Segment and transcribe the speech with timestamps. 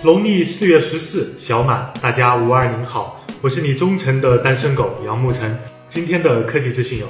[0.00, 5.58] 农历四月十四，小满，大家五二零好，我是你忠诚的单身狗杨沐晨。
[5.88, 7.06] 今天的科技资讯有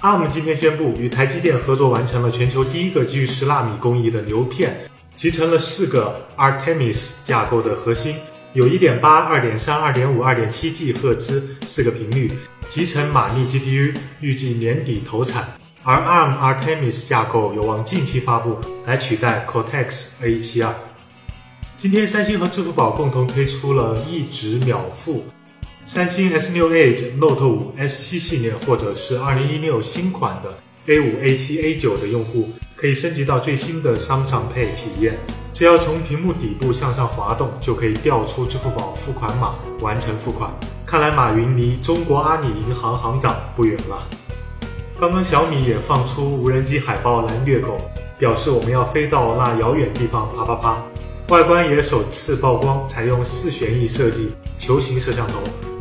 [0.00, 8.14] ，ARM 今天宣布与台积电合作完成了全球第一个基于十纳米工艺的流片，集成了四个 Artemis 架构的核心，
[8.52, 12.30] 有一点八、二点三、二点五、二点七 G 赫兹四个频率，
[12.68, 15.44] 集成马力 GPU，预计年底投产。
[15.82, 20.68] 而 ARM Artemis 架构有望近期发布，来取代 Cortex A72。
[21.78, 25.24] 今天，三星和支付宝共同推出了一直秒付。
[25.86, 30.58] 三星 S6 Edge、Note 5、S7 系列，或者是2016新款的
[30.92, 35.14] A5、A7、A9 的用户，可以升级到最新的商场配体验。
[35.54, 40.50] 只要从屏幕底部向上滑动，就可以调出支付宝付款码，完成付款。
[40.84, 44.04] 看来马云离中国阿里银行行长不远了。
[44.98, 47.80] 刚刚小米也放出无人机海报来虐狗，
[48.18, 50.82] 表示我们要飞到那遥远地方，啪啪啪。
[51.28, 55.34] 外观也首次曝光，采用四旋翼设计，球形摄像头，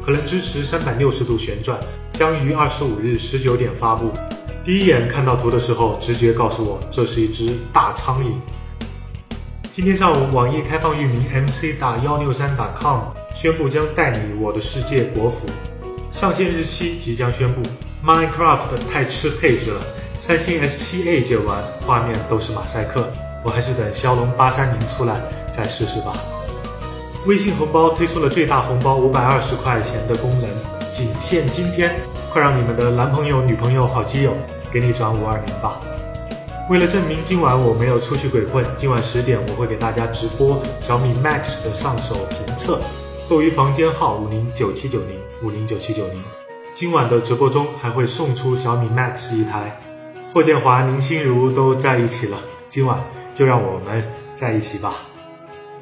[0.06, 1.80] 可能支持三百六十度旋转，
[2.12, 4.12] 将于二十五日十九点发布。
[4.66, 8.34] 第一眼看到图的时候，直觉告诉我这是一只大苍蝇。
[9.72, 13.00] 今天上午，网易开放域名 mc 大幺六三 .com
[13.34, 15.48] 宣布将代理《我的世界》国服，
[16.12, 17.62] 上线日期即将宣布。
[18.06, 19.80] Minecraft 太吃配置了，
[20.20, 23.09] 三星 S7 Edge 玩画面都是马赛克。
[23.48, 25.22] 我还是等骁龙八三零出来
[25.56, 26.12] 再试试吧。
[27.26, 30.50] 微信红包推出了最大红包五百二十块钱的功能，
[30.94, 31.95] 仅限今天，
[32.30, 34.34] 快让你们的男朋友、女朋友、好基友
[34.70, 35.80] 给你转五二零吧。
[36.70, 42.81] 为了证明今晚我没有出去鬼混，今晚十点我会给大家直播小米 Max 的上手评测，
[43.30, 46.22] 斗鱼房间号五零九七九零五零九七九零。
[46.75, 49.72] 今晚的直播中还会送出小米 Max 一台。
[50.34, 52.38] 霍建华、林心如都在一起了，
[52.70, 53.00] 今晚。
[53.38, 54.96] 就让我们在一起吧，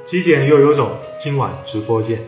[0.05, 2.19] 极简又有种，今晚直播见。